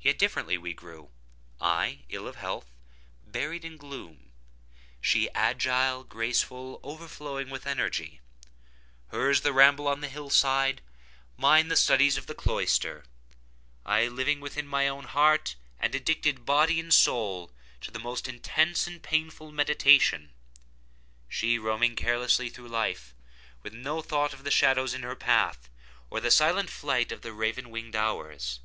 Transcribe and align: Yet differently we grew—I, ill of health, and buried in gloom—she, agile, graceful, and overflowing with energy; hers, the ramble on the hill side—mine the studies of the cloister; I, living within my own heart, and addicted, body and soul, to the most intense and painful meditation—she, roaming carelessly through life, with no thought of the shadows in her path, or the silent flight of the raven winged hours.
Yet 0.00 0.20
differently 0.20 0.56
we 0.56 0.72
grew—I, 0.72 2.04
ill 2.08 2.28
of 2.28 2.36
health, 2.36 2.70
and 3.24 3.32
buried 3.32 3.64
in 3.64 3.76
gloom—she, 3.76 5.28
agile, 5.32 6.04
graceful, 6.04 6.76
and 6.76 6.84
overflowing 6.84 7.50
with 7.50 7.66
energy; 7.66 8.20
hers, 9.08 9.40
the 9.40 9.52
ramble 9.52 9.88
on 9.88 10.00
the 10.00 10.06
hill 10.08 10.30
side—mine 10.30 11.66
the 11.66 11.74
studies 11.74 12.16
of 12.16 12.26
the 12.28 12.36
cloister; 12.36 13.04
I, 13.84 14.06
living 14.06 14.38
within 14.38 14.68
my 14.68 14.86
own 14.86 15.06
heart, 15.06 15.56
and 15.80 15.92
addicted, 15.92 16.46
body 16.46 16.78
and 16.78 16.94
soul, 16.94 17.50
to 17.80 17.90
the 17.90 17.98
most 17.98 18.28
intense 18.28 18.86
and 18.86 19.02
painful 19.02 19.50
meditation—she, 19.50 21.58
roaming 21.58 21.96
carelessly 21.96 22.48
through 22.48 22.68
life, 22.68 23.12
with 23.64 23.74
no 23.74 24.00
thought 24.02 24.32
of 24.32 24.44
the 24.44 24.52
shadows 24.52 24.94
in 24.94 25.02
her 25.02 25.16
path, 25.16 25.68
or 26.10 26.20
the 26.20 26.30
silent 26.30 26.70
flight 26.70 27.10
of 27.10 27.22
the 27.22 27.32
raven 27.32 27.70
winged 27.70 27.96
hours. 27.96 28.60